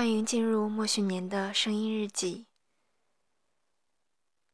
[0.00, 2.46] 欢迎进入莫旭年的声音日记。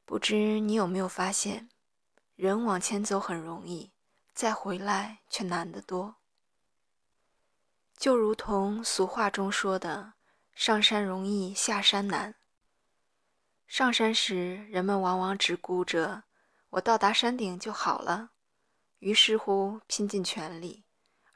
[0.05, 1.69] 不知你有没有发现，
[2.35, 3.93] 人往前走很容易，
[4.35, 6.17] 再回来却难得多。
[7.97, 10.15] 就如同俗话中说的
[10.53, 12.35] ：“上山容易下山难。”
[13.69, 16.25] 上山时，人们往往只顾着
[16.71, 18.33] “我到达山顶就好了”，
[18.99, 20.86] 于是乎拼尽全力，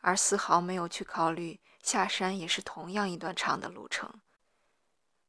[0.00, 1.60] 而丝毫没有去考虑。
[1.82, 4.20] 下山也是同样一段长的路程，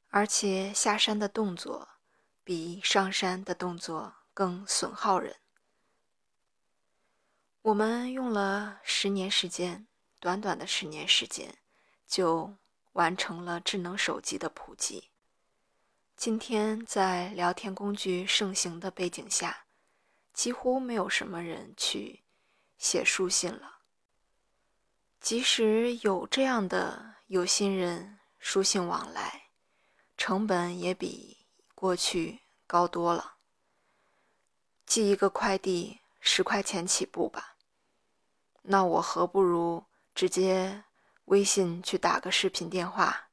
[0.10, 1.88] 而且下山的动作
[2.44, 5.38] 比上山的动作更损耗人。
[7.62, 9.88] 我们用了十年时间，
[10.20, 11.58] 短短的十年时间，
[12.06, 12.54] 就
[12.92, 15.10] 完成了智能手机的普及。
[16.18, 19.66] 今天在聊天工具盛行的背景下，
[20.34, 22.24] 几乎没有什么人去
[22.78, 23.81] 写书信了。
[25.22, 29.50] 即使有这样的有心人书信往来，
[30.18, 33.36] 成本也比过去高多了。
[34.84, 37.56] 寄一个快递十块钱起步吧，
[38.64, 40.84] 那我何不如直接
[41.26, 43.30] 微信去打个视频电话？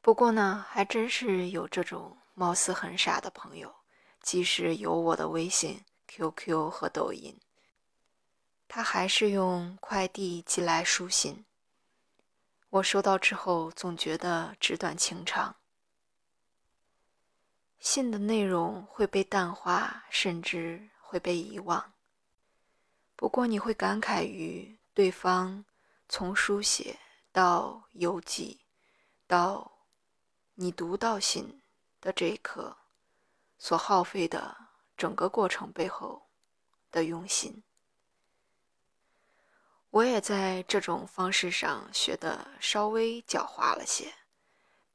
[0.00, 3.74] 不过呢，还真是有这种貌似很傻的朋友，
[4.22, 7.40] 即使有我的微信、QQ 和抖音。
[8.74, 11.44] 他还是用快递寄来书信，
[12.70, 15.56] 我收到之后总觉得纸短情长，
[17.78, 21.92] 信的内容会被淡化，甚至会被遗忘。
[23.14, 25.66] 不过你会感慨于对方
[26.08, 26.98] 从书写
[27.30, 28.58] 到邮寄，
[29.26, 29.70] 到
[30.54, 31.60] 你读到信
[32.00, 32.78] 的这一刻
[33.58, 34.56] 所耗费的
[34.96, 36.22] 整个过程背后
[36.90, 37.62] 的用心。
[39.92, 44.10] 我也在这种方式上学的稍微狡猾了些，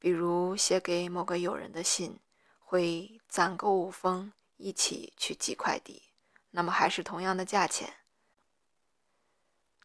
[0.00, 2.18] 比如写给某个友人的信，
[2.58, 6.02] 会攒够五封一起去寄快递，
[6.50, 7.94] 那么还是同样的价钱。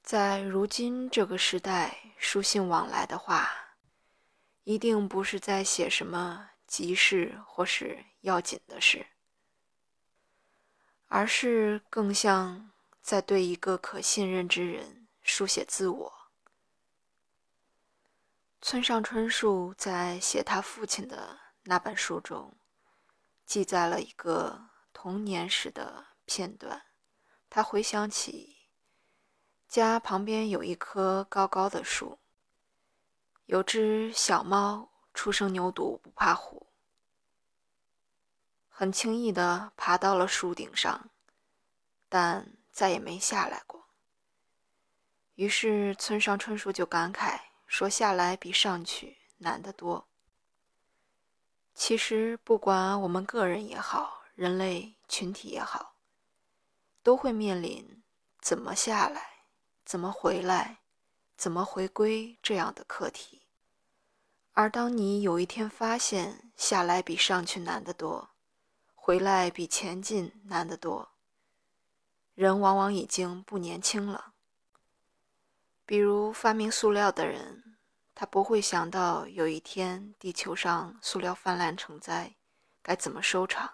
[0.01, 3.75] 在如今这个时代，书信往来的话，
[4.63, 9.05] 一定不是在写什么急事或是要紧的事，
[11.07, 15.02] 而是更像在对一个可信任之人。
[15.23, 16.13] 书写自我。
[18.61, 22.55] 村上春树在写他父亲的那本书中，
[23.45, 26.83] 记载了一个童年时的片段。
[27.49, 28.69] 他回想起
[29.67, 32.19] 家旁边有一棵高高的树，
[33.45, 36.67] 有只小猫初生牛犊不怕虎，
[38.69, 41.09] 很轻易地爬到了树顶上，
[42.09, 43.82] 但再也没下来过。
[45.35, 50.07] 于是村上春树就感慨说：“下来比上去难得多。”
[51.73, 55.95] 其实，不管我们个人也好，人类群体也好，
[57.01, 58.03] 都会面临
[58.39, 59.45] 怎么下来、
[59.83, 60.77] 怎么回来、
[61.35, 63.41] 怎么回归这样的课题。
[64.51, 68.29] 而当你有一天发现下来比上去难得多，
[68.93, 71.09] 回来比前进难得多，
[72.35, 74.32] 人往往已经不年轻了。
[75.85, 77.77] 比如发明塑料的人，
[78.15, 82.35] 他不会想到有一天地球上塑料泛滥成灾，
[82.81, 83.69] 该怎么收场。